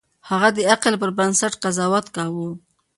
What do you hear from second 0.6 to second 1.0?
عقل